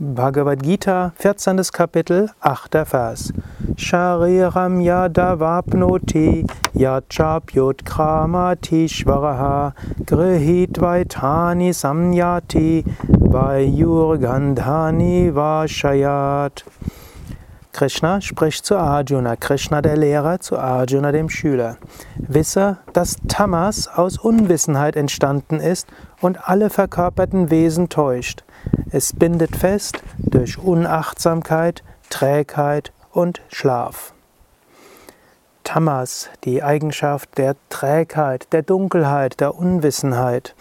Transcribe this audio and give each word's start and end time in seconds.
Bhagavad 0.00 0.64
Gita, 0.64 1.12
14. 1.20 1.70
Kapitel, 1.70 2.28
8. 2.42 2.84
Vers. 2.84 3.32
Shariram 3.76 4.82
yadavapnoti 4.82 6.44
yachapyot 6.74 7.84
kramati 7.84 8.88
shvaraha 8.88 9.72
grihit 10.04 10.72
vaitani 10.72 11.70
samyati 11.70 12.84
vayurgandhani 13.30 15.30
vashayat. 15.30 16.64
Krishna 17.74 18.20
spricht 18.20 18.64
zu 18.64 18.76
Arjuna, 18.76 19.34
Krishna 19.34 19.82
der 19.82 19.96
Lehrer 19.96 20.38
zu 20.38 20.56
Arjuna 20.56 21.10
dem 21.10 21.28
Schüler. 21.28 21.76
Wisse, 22.16 22.78
dass 22.92 23.16
Tamas 23.26 23.88
aus 23.88 24.16
Unwissenheit 24.16 24.94
entstanden 24.94 25.58
ist 25.58 25.88
und 26.20 26.48
alle 26.48 26.70
verkörperten 26.70 27.50
Wesen 27.50 27.88
täuscht. 27.88 28.44
Es 28.92 29.12
bindet 29.12 29.56
fest 29.56 29.98
durch 30.18 30.56
Unachtsamkeit, 30.56 31.82
Trägheit 32.10 32.92
und 33.10 33.42
Schlaf. 33.48 34.14
Tamas, 35.64 36.30
die 36.44 36.62
Eigenschaft 36.62 37.36
der 37.38 37.56
Trägheit, 37.70 38.52
der 38.52 38.62
Dunkelheit, 38.62 39.40
der 39.40 39.56
Unwissenheit. 39.56 40.54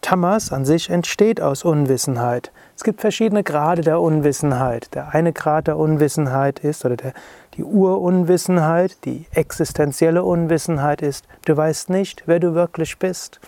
Tamas 0.00 0.50
an 0.50 0.64
sich 0.64 0.90
entsteht 0.90 1.40
aus 1.40 1.62
Unwissenheit. 1.62 2.50
Es 2.80 2.84
gibt 2.84 3.02
verschiedene 3.02 3.44
Grade 3.44 3.82
der 3.82 4.00
Unwissenheit. 4.00 4.94
Der 4.94 5.12
eine 5.14 5.34
Grad 5.34 5.66
der 5.66 5.76
Unwissenheit 5.76 6.60
ist, 6.60 6.86
oder 6.86 6.96
der, 6.96 7.12
die 7.52 7.62
Urunwissenheit, 7.62 9.04
die 9.04 9.26
existenzielle 9.32 10.24
Unwissenheit 10.24 11.02
ist, 11.02 11.26
du 11.44 11.54
weißt 11.54 11.90
nicht, 11.90 12.22
wer 12.24 12.40
du 12.40 12.54
wirklich 12.54 12.98
bist. 12.98 13.38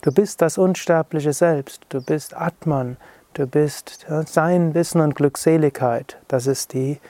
Du 0.00 0.12
bist 0.12 0.40
das 0.40 0.56
unsterbliche 0.56 1.34
Selbst, 1.34 1.82
du 1.90 2.00
bist 2.00 2.34
Atman, 2.34 2.96
du 3.34 3.46
bist 3.46 4.06
Sein, 4.24 4.72
Wissen 4.72 5.02
und 5.02 5.14
Glückseligkeit. 5.14 6.16
Das 6.26 6.46
ist 6.46 6.72
die, 6.72 7.00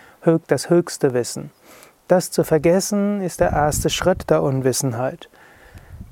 das 0.49 0.71
höchste 0.71 1.15
Wissen. 1.15 1.53
Das 2.09 2.33
zu 2.33 2.43
vergessen 2.43 3.21
ist 3.21 3.39
der 3.39 3.53
erste 3.53 3.91
Schritt 3.91 4.29
der 4.29 4.43
Unwissenheit. 4.43 5.29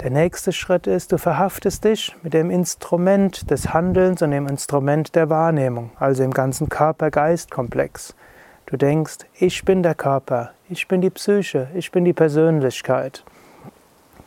Der 0.03 0.11
nächste 0.11 0.53
Schritt 0.53 0.89
ist, 0.89 1.13
du 1.13 1.19
verhaftest 1.19 1.85
dich 1.85 2.17
mit 2.23 2.35
dem 2.35 2.51
Instrument 2.51 3.49
des 3.51 3.73
Handelns 3.73 4.21
und 4.21 4.33
dem 4.33 4.49
Instrument 4.49 5.15
der 5.15 5.31
Wahrnehmung, 5.31 5.93
also 5.99 6.25
im 6.25 6.33
ganzen 6.33 6.69
Körper-Geist-Komplex. 6.69 8.17
Du 8.67 8.77
denkst, 8.77 9.19
ich 9.39 9.65
bin 9.65 9.85
der 9.85 9.95
Körper, 9.95 10.51
ich 10.69 10.89
bin 10.89 11.03
die 11.03 11.11
Psyche, 11.11 11.69
ich 11.75 11.93
bin 11.93 12.05
die 12.05 12.13
Persönlichkeit. 12.13 13.23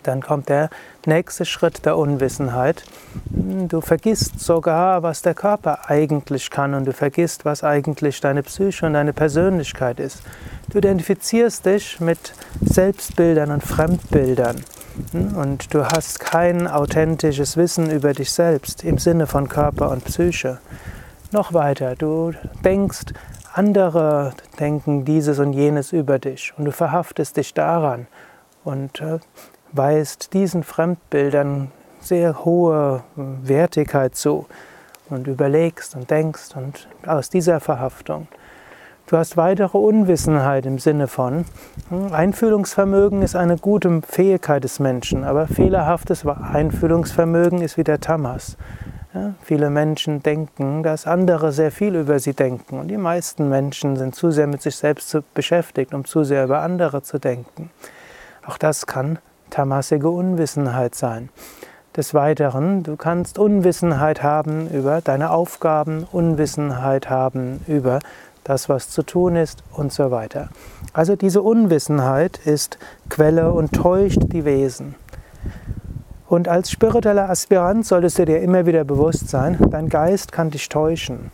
Dann 0.03 0.21
kommt 0.21 0.47
der 0.47 0.69
nächste 1.05 1.43
Schritt 1.43 1.85
der 1.85 1.97
Unwissenheit. 1.97 2.83
Du 3.25 3.81
vergisst 3.81 4.39
sogar, 4.39 5.03
was 5.03 5.23
der 5.23 5.33
Körper 5.33 5.89
eigentlich 5.89 6.51
kann 6.51 6.73
und 6.73 6.85
du 6.85 6.93
vergisst, 6.93 7.43
was 7.43 7.63
eigentlich 7.63 8.21
deine 8.21 8.43
Psyche 8.43 8.85
und 8.85 8.93
deine 8.93 9.13
Persönlichkeit 9.13 9.99
ist. 9.99 10.21
Du 10.69 10.77
identifizierst 10.77 11.65
dich 11.65 11.99
mit 11.99 12.33
Selbstbildern 12.61 13.51
und 13.51 13.63
Fremdbildern 13.63 14.63
und 15.13 15.73
du 15.73 15.85
hast 15.85 16.19
kein 16.19 16.67
authentisches 16.67 17.57
Wissen 17.57 17.89
über 17.89 18.13
dich 18.13 18.31
selbst 18.31 18.83
im 18.83 18.97
Sinne 18.97 19.27
von 19.27 19.49
Körper 19.49 19.91
und 19.91 20.05
Psyche. 20.05 20.59
Noch 21.31 21.53
weiter, 21.53 21.95
du 21.95 22.33
denkst, 22.63 23.13
andere 23.53 24.33
denken 24.59 25.05
dieses 25.05 25.39
und 25.39 25.53
jenes 25.53 25.93
über 25.93 26.19
dich 26.19 26.53
und 26.57 26.65
du 26.65 26.71
verhaftest 26.71 27.37
dich 27.37 27.53
daran 27.53 28.07
und 28.63 29.01
äh, 29.01 29.19
weist 29.71 30.33
diesen 30.33 30.63
Fremdbildern 30.63 31.71
sehr 31.99 32.45
hohe 32.45 33.03
Wertigkeit 33.15 34.15
zu 34.15 34.45
und 35.09 35.27
überlegst 35.27 35.95
und 35.95 36.09
denkst 36.09 36.55
und 36.55 36.87
aus 37.05 37.29
dieser 37.29 37.59
Verhaftung. 37.59 38.27
Du 39.07 39.17
hast 39.17 39.37
weitere 39.37 39.77
Unwissenheit 39.77 40.65
im 40.65 40.79
Sinne 40.79 41.07
von, 41.07 41.45
hm, 41.89 42.11
Einfühlungsvermögen 42.11 43.21
ist 43.21 43.35
eine 43.35 43.55
gute 43.55 44.01
Fähigkeit 44.01 44.63
des 44.63 44.79
Menschen, 44.79 45.23
aber 45.23 45.45
fehlerhaftes 45.45 46.25
Einfühlungsvermögen 46.25 47.61
ist 47.61 47.77
wie 47.77 47.83
der 47.83 47.99
Tamas. 47.99 48.57
Ja, 49.13 49.35
viele 49.43 49.69
Menschen 49.69 50.23
denken, 50.23 50.81
dass 50.81 51.05
andere 51.05 51.51
sehr 51.51 51.71
viel 51.71 51.93
über 51.95 52.17
sie 52.17 52.33
denken 52.33 52.79
und 52.79 52.87
die 52.87 52.97
meisten 52.97 53.47
Menschen 53.47 53.95
sind 53.95 54.15
zu 54.15 54.31
sehr 54.31 54.47
mit 54.47 54.63
sich 54.63 54.75
selbst 54.75 55.15
beschäftigt, 55.35 55.93
um 55.93 56.05
zu 56.05 56.23
sehr 56.23 56.45
über 56.45 56.61
andere 56.61 57.03
zu 57.03 57.19
denken. 57.19 57.69
Auch 58.47 58.57
das 58.57 58.87
kann 58.87 59.19
tamasige 59.51 60.09
Unwissenheit 60.09 60.95
sein. 60.95 61.29
Des 61.95 62.15
Weiteren, 62.15 62.81
du 62.81 62.95
kannst 62.95 63.37
Unwissenheit 63.37 64.23
haben 64.23 64.67
über 64.67 64.99
deine 64.99 65.29
Aufgaben, 65.29 66.07
Unwissenheit 66.11 67.09
haben 67.09 67.61
über 67.67 67.99
das, 68.45 68.69
was 68.69 68.89
zu 68.89 69.03
tun 69.03 69.35
ist 69.35 69.63
und 69.73 69.91
so 69.91 70.11
weiter. 70.11 70.47
Also 70.93 71.17
diese 71.17 71.41
Unwissenheit 71.41 72.39
ist 72.45 72.77
Quelle 73.09 73.51
und 73.51 73.73
täuscht 73.73 74.21
die 74.27 74.45
Wesen. 74.45 74.95
Und 76.27 76.47
als 76.47 76.71
spiritueller 76.71 77.29
Aspirant 77.29 77.85
solltest 77.85 78.17
du 78.17 78.25
dir 78.25 78.41
immer 78.41 78.65
wieder 78.65 78.85
bewusst 78.85 79.27
sein, 79.27 79.57
dein 79.69 79.89
Geist 79.89 80.31
kann 80.31 80.49
dich 80.49 80.69
täuschen 80.69 81.31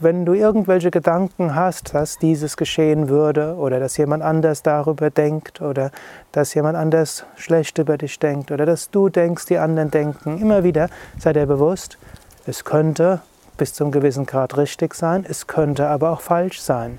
wenn 0.00 0.24
du 0.24 0.32
irgendwelche 0.32 0.90
Gedanken 0.90 1.54
hast, 1.54 1.94
dass 1.94 2.18
dieses 2.18 2.56
geschehen 2.56 3.08
würde 3.08 3.56
oder 3.56 3.78
dass 3.78 3.96
jemand 3.96 4.22
anders 4.22 4.62
darüber 4.62 5.10
denkt 5.10 5.60
oder 5.60 5.90
dass 6.32 6.54
jemand 6.54 6.76
anders 6.76 7.26
schlecht 7.36 7.78
über 7.78 7.98
dich 7.98 8.18
denkt 8.18 8.50
oder 8.50 8.64
dass 8.66 8.90
du 8.90 9.08
denkst, 9.08 9.46
die 9.46 9.58
anderen 9.58 9.90
denken, 9.90 10.38
immer 10.38 10.64
wieder 10.64 10.88
sei 11.18 11.32
dir 11.32 11.46
bewusst, 11.46 11.98
es 12.46 12.64
könnte 12.64 13.20
bis 13.56 13.74
zum 13.74 13.90
gewissen 13.90 14.26
Grad 14.26 14.56
richtig 14.56 14.94
sein, 14.94 15.24
es 15.28 15.46
könnte 15.46 15.88
aber 15.88 16.10
auch 16.10 16.20
falsch 16.20 16.60
sein. 16.60 16.98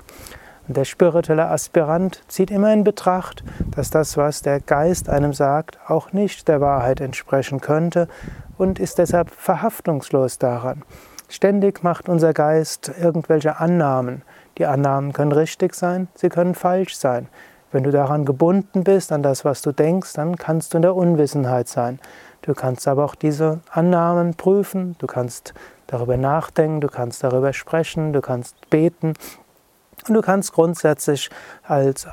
Der 0.66 0.84
spirituelle 0.84 1.48
Aspirant 1.48 2.22
zieht 2.28 2.50
immer 2.50 2.72
in 2.74 2.84
Betracht, 2.84 3.42
dass 3.74 3.88
das, 3.88 4.18
was 4.18 4.42
der 4.42 4.60
Geist 4.60 5.08
einem 5.08 5.32
sagt, 5.32 5.78
auch 5.88 6.12
nicht 6.12 6.46
der 6.46 6.60
Wahrheit 6.60 7.00
entsprechen 7.00 7.62
könnte 7.62 8.06
und 8.58 8.78
ist 8.78 8.98
deshalb 8.98 9.30
verhaftungslos 9.30 10.36
daran. 10.36 10.82
Ständig 11.30 11.82
macht 11.82 12.08
unser 12.08 12.34
Geist 12.34 12.92
irgendwelche 13.00 13.58
Annahmen. 13.60 14.22
Die 14.58 14.66
Annahmen 14.66 15.14
können 15.14 15.32
richtig 15.32 15.74
sein, 15.74 16.08
sie 16.14 16.28
können 16.28 16.54
falsch 16.54 16.96
sein. 16.96 17.28
Wenn 17.70 17.84
du 17.84 17.90
daran 17.90 18.24
gebunden 18.24 18.84
bist, 18.84 19.10
an 19.10 19.22
das, 19.22 19.44
was 19.44 19.62
du 19.62 19.72
denkst, 19.72 20.14
dann 20.14 20.36
kannst 20.36 20.72
du 20.72 20.78
in 20.78 20.82
der 20.82 20.96
Unwissenheit 20.96 21.68
sein. 21.68 21.98
Du 22.42 22.54
kannst 22.54 22.86
aber 22.88 23.04
auch 23.04 23.14
diese 23.14 23.60
Annahmen 23.70 24.34
prüfen, 24.34 24.96
du 24.98 25.06
kannst 25.06 25.54
darüber 25.88 26.16
nachdenken, 26.16 26.80
du 26.80 26.86
kannst 26.86 27.24
darüber 27.24 27.52
sprechen, 27.52 28.12
du 28.12 28.20
kannst 28.20 28.70
beten 28.70 29.14
und 30.06 30.14
du 30.14 30.20
kannst 30.20 30.52
grundsätzlich 30.52 31.30
als 31.64 32.06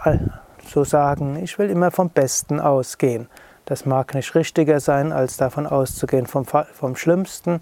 so 0.66 0.84
sagen, 0.84 1.38
ich 1.44 1.59
will 1.59 1.69
immer 1.69 1.91
vom 1.91 2.09
Besten 2.09 2.59
ausgehen. 2.59 3.28
Das 3.66 3.86
mag 3.86 4.16
nicht 4.16 4.34
richtiger 4.34 4.80
sein, 4.80 5.12
als 5.12 5.38
davon 5.38 5.68
auszugehen 5.68 6.25
vom, 6.25 6.46
vom 6.46 6.96
Schlimmsten, 6.96 7.62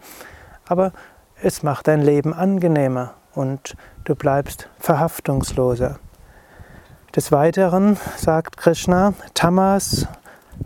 aber 0.68 0.94
es 1.42 1.64
macht 1.64 1.88
dein 1.88 2.02
Leben 2.02 2.34
angenehmer 2.34 3.16
und 3.34 3.76
du 4.06 4.16
bleibst 4.16 4.70
verhaftungsloser. 4.80 6.00
Des 7.16 7.32
Weiteren 7.32 7.98
sagt 8.18 8.58
Krishna, 8.58 9.14
Tamas 9.34 10.08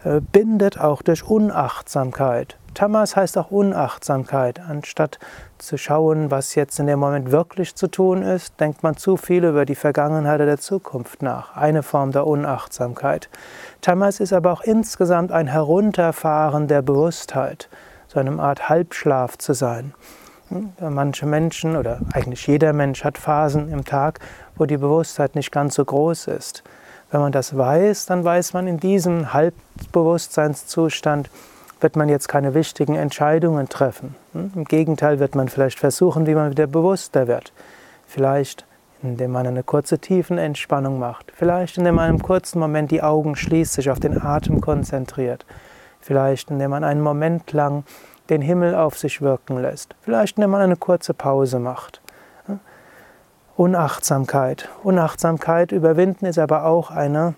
äh, 0.03 0.22
bindet 0.22 0.79
auch 0.79 1.02
durch 1.02 1.24
Unachtsamkeit. 1.24 2.58
Tamas 2.78 3.16
heißt 3.16 3.40
auch 3.40 3.50
Unachtsamkeit. 3.50 4.60
Anstatt 4.60 5.18
zu 5.58 5.80
schauen, 5.80 6.30
was 6.30 6.54
jetzt 6.54 6.78
in 6.80 6.86
dem 6.86 7.00
Moment 7.00 7.32
wirklich 7.32 7.74
zu 7.74 7.88
tun 7.88 8.22
ist, 8.22 8.60
denkt 8.60 8.84
man 8.84 8.96
zu 8.96 9.18
viel 9.18 9.46
über 9.46 9.66
die 9.66 9.74
Vergangenheit 9.74 10.36
oder 10.36 10.46
der 10.46 10.60
Zukunft 10.60 11.24
nach. 11.24 11.58
Eine 11.58 11.82
Form 11.82 12.12
der 12.12 12.28
Unachtsamkeit. 12.28 13.30
Tamas 13.82 14.20
ist 14.20 14.32
aber 14.32 14.52
auch 14.52 14.62
insgesamt 14.62 15.32
ein 15.32 15.48
Herunterfahren 15.48 16.68
der 16.68 16.84
Bewusstheit, 16.84 17.68
so 18.10 18.20
eine 18.20 18.40
Art 18.40 18.70
Halbschlaf 18.70 19.40
zu 19.40 19.54
sein. 19.54 19.96
Manche 20.80 21.26
Menschen 21.26 21.78
oder 21.78 22.02
eigentlich 22.14 22.46
jeder 22.46 22.73
Mensch 22.73 23.03
hat 23.03 23.18
Phasen 23.18 23.72
im 23.72 23.85
Tag, 23.85 24.20
wo 24.56 24.66
die 24.66 24.78
Bewusstheit 24.78 25.34
nicht 25.34 25.52
ganz 25.52 25.73
so 25.73 25.84
groß 25.84 26.28
ist. 26.28 26.64
Wenn 27.09 27.22
man 27.22 27.32
das 27.32 27.58
weiß, 27.58 28.06
dann 28.06 28.23
weiß 28.23 28.53
man, 28.53 28.68
in 28.68 28.78
diesem 28.78 29.34
Halbbewusstseinszustand 29.34 31.32
wird 31.79 31.96
man 31.96 32.09
jetzt 32.09 32.28
keine 32.28 32.53
wichtigen 32.53 32.96
Entscheidungen 32.96 33.70
treffen. 33.70 34.16
Im 34.34 34.66
Gegenteil 34.66 35.20
wird 35.20 35.35
man 35.35 35.50
vielleicht 35.50 35.79
versuchen, 35.79 36.26
wie 36.26 36.35
man 36.35 36.52
wieder 36.52 36.68
bewusster 36.68 37.28
wird. 37.28 37.53
Vielleicht 38.08 38.66
indem 39.03 39.32
man 39.32 39.46
eine 39.46 39.64
kurze 39.64 40.00
Tiefenentspannung 40.00 40.97
macht. 40.97 41.32
Vielleicht 41.35 41.78
indem 41.78 41.96
man 41.96 42.09
einen 42.09 42.22
kurzen 42.22 42.59
Moment 42.59 42.90
die 42.91 43.03
Augen 43.03 43.35
schließt, 43.35 43.74
sich 43.74 43.91
auf 43.91 44.00
den 44.00 44.20
Atem 44.20 44.59
konzentriert. 44.62 45.46
Vielleicht 46.02 46.50
indem 46.50 46.72
man 46.72 46.84
einen 46.84 47.02
Moment 47.02 47.52
lang 47.52 47.84
den 48.30 48.41
Himmel 48.41 48.76
auf 48.76 48.97
sich 48.97 49.22
wirken 49.22 49.62
lässt. 49.62 49.96
Vielleicht, 50.02 50.38
indem 50.38 50.52
man 50.52 50.62
eine 50.62 50.76
kurze 50.76 51.14
Pause 51.14 51.59
macht. 51.59 52.02
Unachtsamkeit. 53.56 54.70
Unachtsamkeit 54.84 55.72
überwinden 55.72 56.26
ist 56.26 56.38
aber 56.38 56.66
auch 56.66 56.91
eine, 56.91 57.34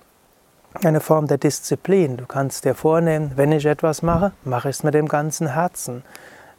eine 0.83 0.99
Form 0.99 1.27
der 1.27 1.37
Disziplin. 1.37 2.17
Du 2.17 2.25
kannst 2.25 2.65
dir 2.65 2.75
vornehmen, 2.75 3.31
wenn 3.35 3.51
ich 3.51 3.65
etwas 3.65 4.01
mache, 4.01 4.31
mache 4.43 4.69
ich 4.69 4.77
es 4.77 4.83
mit 4.83 4.93
dem 4.93 5.07
ganzen 5.07 5.53
Herzen. 5.53 6.03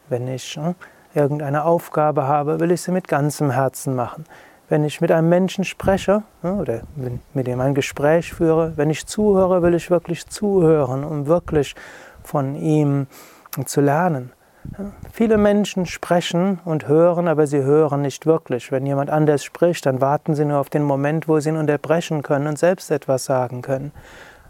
Wenn 0.09 0.27
ich 0.27 0.55
hm, 0.55 0.75
irgendeine 1.13 1.63
Aufgabe 1.63 2.27
habe, 2.27 2.59
will 2.59 2.71
ich 2.71 2.81
sie 2.81 2.91
mit 2.91 3.07
ganzem 3.07 3.51
Herzen 3.51 3.95
machen. 3.95 4.25
Wenn 4.69 4.85
ich 4.85 5.01
mit 5.01 5.11
einem 5.11 5.27
Menschen 5.27 5.65
spreche 5.65 6.23
oder 6.43 6.81
mit 7.33 7.47
dem 7.47 7.59
ein 7.59 7.75
Gespräch 7.75 8.33
führe, 8.33 8.73
wenn 8.77 8.89
ich 8.89 9.05
zuhöre, 9.05 9.61
will 9.63 9.73
ich 9.73 9.89
wirklich 9.89 10.27
zuhören, 10.27 11.03
um 11.03 11.27
wirklich 11.27 11.75
von 12.23 12.55
ihm 12.55 13.07
zu 13.65 13.81
lernen. 13.81 14.31
Viele 15.11 15.37
Menschen 15.37 15.85
sprechen 15.85 16.59
und 16.65 16.87
hören, 16.87 17.27
aber 17.27 17.47
sie 17.47 17.63
hören 17.63 18.01
nicht 18.01 18.25
wirklich. 18.25 18.71
Wenn 18.71 18.85
jemand 18.85 19.09
anders 19.09 19.43
spricht, 19.43 19.85
dann 19.85 20.01
warten 20.01 20.35
sie 20.35 20.45
nur 20.45 20.59
auf 20.59 20.69
den 20.69 20.83
Moment, 20.83 21.27
wo 21.27 21.39
sie 21.39 21.49
ihn 21.49 21.57
unterbrechen 21.57 22.21
können 22.23 22.47
und 22.47 22.59
selbst 22.59 22.91
etwas 22.91 23.25
sagen 23.25 23.61
können. 23.61 23.91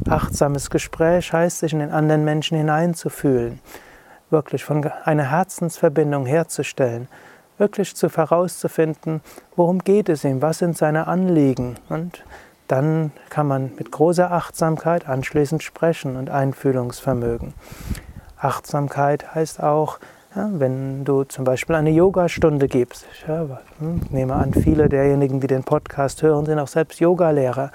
Achtsames 0.08 0.70
Gespräch 0.70 1.32
heißt, 1.32 1.60
sich 1.60 1.74
in 1.74 1.80
den 1.80 1.92
anderen 1.92 2.26
Menschen 2.26 2.58
hineinzufühlen, 2.58 3.60
wirklich 4.30 4.64
von 4.64 4.90
einer 5.06 5.30
Herzensverbindung 5.30 6.26
herzustellen, 6.26 7.08
wirklich 7.58 7.96
zu 7.96 8.10
herauszufinden, 8.10 9.22
worum 9.56 9.80
geht 9.80 10.10
es 10.10 10.24
ihm, 10.24 10.42
was 10.42 10.60
sind 10.60 10.78
seine 10.78 11.08
Anliegen 11.08 11.76
und 11.90 12.24
dann 12.68 13.12
kann 13.30 13.48
man 13.48 13.74
mit 13.78 13.92
großer 13.92 14.32
Achtsamkeit 14.32 15.08
anschließend 15.08 15.62
sprechen 15.62 16.16
und 16.16 16.30
Einfühlungsvermögen. 16.30 17.54
Achtsamkeit 18.42 19.36
heißt 19.36 19.62
auch, 19.62 20.00
ja, 20.36 20.50
wenn 20.52 21.04
du 21.04 21.24
zum 21.26 21.44
Beispiel 21.44 21.76
eine 21.76 21.92
Yogastunde 21.92 22.68
gibst. 22.68 23.06
Ich 23.14 23.28
hm, 23.28 24.02
nehme 24.10 24.34
an, 24.34 24.54
viele 24.54 24.90
derjenigen, 24.90 25.40
die 25.40 25.48
den 25.48 25.64
Podcast 25.64 26.24
hören, 26.24 26.46
sind 26.46 26.58
auch 26.58 26.68
selbst 26.68 27.00
Yogalehrer. 27.00 27.72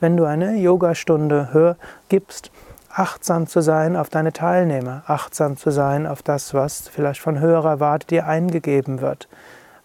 Wenn 0.00 0.16
du 0.16 0.24
eine 0.24 0.56
Yogastunde 0.56 1.52
hör, 1.52 1.76
gibst, 2.08 2.50
achtsam 2.90 3.46
zu 3.46 3.60
sein 3.60 3.96
auf 3.96 4.08
deine 4.08 4.32
Teilnehmer, 4.32 5.02
achtsam 5.06 5.56
zu 5.56 5.70
sein 5.70 6.06
auf 6.06 6.22
das, 6.22 6.54
was 6.54 6.88
vielleicht 6.88 7.20
von 7.20 7.40
höherer 7.40 7.80
Warte 7.80 8.06
dir 8.06 8.26
eingegeben 8.26 9.00
wird. 9.00 9.28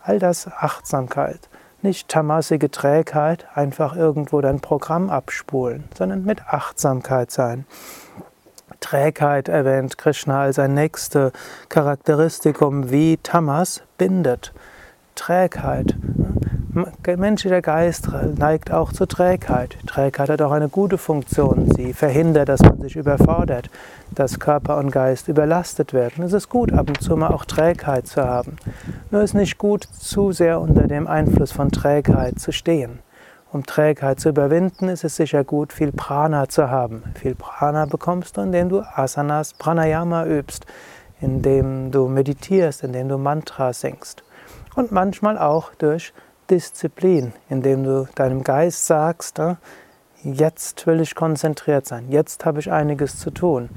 All 0.04 0.20
das 0.20 0.48
Achtsamkeit. 0.48 1.50
Nicht 1.82 2.08
tamasige 2.10 2.70
Trägheit, 2.70 3.48
einfach 3.56 3.96
irgendwo 3.96 4.40
dein 4.42 4.60
Programm 4.60 5.10
abspulen, 5.10 5.86
sondern 5.98 6.24
mit 6.24 6.46
Achtsamkeit 6.48 7.32
sein. 7.32 7.66
Trägheit 8.82 9.48
erwähnt 9.48 9.98
Krishna 9.98 10.42
als 10.42 10.60
ein 10.60 10.74
nächstes 10.74 11.32
Charakteristikum, 11.70 12.92
wie 12.92 13.18
Tamas 13.24 13.84
bindet. 13.98 14.52
Trägheit. 15.16 15.96
Menschlicher 17.06 17.62
Geist 17.62 18.10
neigt 18.38 18.72
auch 18.72 18.92
zur 18.92 19.08
Trägheit. 19.08 19.78
Trägheit 19.88 20.30
hat 20.30 20.42
auch 20.42 20.52
eine 20.52 20.70
gute 20.70 20.98
Funktion. 20.98 21.70
Sie 21.76 21.94
verhindert, 21.94 22.50
dass 22.50 22.62
man 22.62 22.82
sich 22.82 22.96
überfordert, 22.96 23.70
dass 24.12 24.40
Körper 24.40 24.78
und 24.78 24.92
Geist 24.92 25.28
überlastet 25.28 25.94
werden. 25.94 26.24
Es 26.24 26.34
ist 26.34 26.50
gut, 26.50 26.74
ab 26.74 26.88
und 26.88 27.02
zu 27.02 27.16
mal 27.16 27.30
auch 27.30 27.46
Trägheit 27.46 28.08
zu 28.08 28.24
haben. 28.24 28.56
Nur 29.12 29.22
ist 29.22 29.36
nicht 29.36 29.58
gut, 29.58 29.84
zu 29.84 30.32
sehr 30.32 30.60
unter 30.60 30.88
dem 30.88 31.08
Einfluss 31.08 31.52
von 31.52 31.72
Trägheit 31.72 32.40
zu 32.40 32.52
stehen. 32.52 33.00
Um 33.54 33.66
Trägheit 33.66 34.22
zu 34.22 34.30
überwinden, 34.30 34.88
ist 34.88 35.04
es 35.04 35.18
sicher 35.18 35.44
gut, 35.44 35.74
viel 35.74 35.92
Prana 35.92 36.48
zu 36.48 36.70
haben. 36.70 37.04
Viel 37.20 37.36
Prana 37.36 37.86
bekommst 37.86 38.38
du, 38.38 38.42
indem 38.42 38.70
du 38.70 38.80
Asanas, 38.80 39.54
Pranayama 39.54 40.26
übst, 40.26 40.66
indem 41.20 41.92
du 41.92 42.08
meditierst, 42.08 42.84
indem 42.84 43.10
du 43.10 43.18
Mantras 43.18 43.82
singst. 43.82 44.24
Und 44.76 44.94
manchmal 44.94 45.38
auch 45.38 45.76
durch 45.76 46.14
Disziplin, 46.50 47.34
indem 47.50 47.84
du 47.84 48.08
deinem 48.16 48.44
Geist 48.44 48.86
sagst, 48.86 49.38
ah, 49.42 49.58
jetzt 50.24 50.88
will 50.88 51.02
ich 51.02 51.14
konzentriert 51.14 51.86
sein, 51.86 52.06
jetzt 52.10 52.46
habe 52.46 52.62
ich 52.62 52.72
einiges 52.72 53.20
zu 53.20 53.32
tun. 53.32 53.70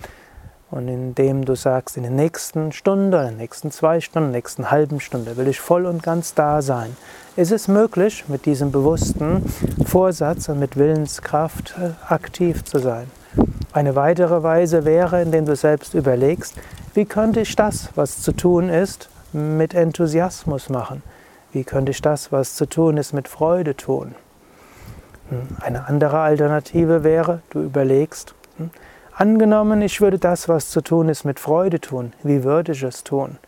Und 0.75 0.89
indem 0.89 1.45
du 1.45 1.55
sagst, 1.55 1.97
in 1.97 2.03
der 2.03 2.11
nächsten 2.11 2.73
Stunde, 2.73 3.21
in 3.21 3.29
den 3.29 3.37
nächsten 3.37 3.71
zwei 3.71 4.01
Stunden, 4.01 4.31
in 4.31 4.33
der 4.33 4.39
nächsten 4.39 4.73
halben 4.73 4.99
Stunde 4.99 5.37
will 5.37 5.47
ich 5.47 5.61
voll 5.61 5.87
und 5.87 6.03
ganz 6.03 6.35
da 6.35 6.63
sein, 6.63 6.97
ist 7.37 7.53
es 7.53 7.69
möglich, 7.69 8.25
mit 8.27 8.45
diesem 8.45 8.73
bewussten 8.73 9.45
Vorsatz 9.87 10.49
und 10.49 10.59
mit 10.59 10.77
Willenskraft 10.77 11.77
äh, 11.81 11.91
aktiv 12.13 12.65
zu 12.65 12.81
sein. 12.81 13.09
Eine 13.73 13.95
weitere 13.95 14.43
Weise 14.43 14.85
wäre, 14.85 15.23
indem 15.23 15.47
du 15.47 15.55
selbst 15.55 15.95
überlegst, 15.95 16.55
wie 16.93 17.05
könnte 17.05 17.43
ich 17.43 17.55
das, 17.55 17.91
was 17.95 18.23
zu 18.23 18.33
tun 18.33 18.69
ist, 18.69 19.11
mit 19.33 19.75
Enthusiasmus 19.75 20.71
machen? 20.71 21.05
Wie 21.53 21.63
könnte 21.63 21.93
ich 21.93 22.03
das, 22.03 22.33
was 22.33 22.57
zu 22.57 22.67
tun 22.67 22.97
ist, 22.97 23.13
mit 23.13 23.29
Freude 23.29 23.77
tun? 23.77 24.17
Hm, 25.29 25.57
eine 25.61 25.87
andere 25.87 26.19
Alternative 26.19 27.05
wäre, 27.05 27.43
du 27.51 27.63
überlegst, 27.63 28.35
hm, 28.57 28.71
angenommen, 29.17 29.83
ich 29.83 30.01
würde 30.01 30.19
das, 30.19 30.49
was 30.49 30.71
zu 30.71 30.81
tun 30.81 31.09
ist, 31.09 31.25
mit 31.25 31.41
Freude 31.41 31.81
tun, 31.81 32.13
wie 32.23 32.45
würde 32.45 32.73
ich 32.73 32.83
es 32.83 33.05
tun? 33.05 33.39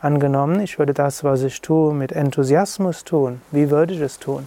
Angenommen, 0.00 0.60
ich 0.60 0.78
würde 0.78 0.94
das, 0.94 1.24
was 1.24 1.42
ich 1.42 1.60
tue, 1.60 1.92
mit 1.92 2.12
Enthusiasmus 2.12 3.04
tun, 3.04 3.40
wie 3.50 3.70
würde 3.70 3.94
ich 3.94 4.00
es 4.00 4.18
tun? 4.18 4.46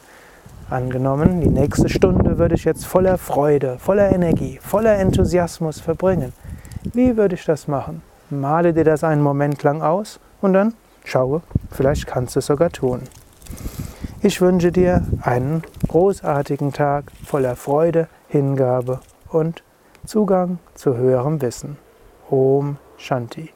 Angenommen, 0.70 1.42
die 1.42 1.50
nächste 1.50 1.90
Stunde 1.90 2.38
würde 2.38 2.56
ich 2.56 2.64
jetzt 2.64 2.86
voller 2.86 3.18
Freude, 3.18 3.78
voller 3.80 4.12
Energie, 4.12 4.60
voller 4.62 4.98
Enthusiasmus 4.98 5.82
verbringen. 5.82 6.32
Wie 6.94 7.18
würde 7.18 7.36
ich 7.36 7.44
das 7.44 7.68
machen? 7.68 8.02
Male 8.30 8.74
dir 8.74 8.86
das 8.86 9.04
einen 9.04 9.22
Moment 9.22 9.62
lang 9.64 9.82
aus 9.82 10.20
und 10.40 10.54
dann 10.54 10.74
Schaue, 11.04 11.42
vielleicht 11.72 12.08
kannst 12.08 12.36
du 12.36 12.40
es 12.40 12.46
sogar 12.46 12.70
tun. 12.70 13.02
Ich 14.22 14.40
wünsche 14.40 14.72
dir 14.72 15.04
einen 15.22 15.64
großartigen 15.88 16.74
Tag 16.74 17.12
voller 17.26 17.56
Freude, 17.56 18.08
Hingabe 18.28 19.00
und 19.30 19.64
Zugang 20.06 20.60
zu 20.74 20.98
höherem 20.98 21.42
Wissen. 21.42 21.78
Om 22.30 22.78
Shanti. 22.98 23.52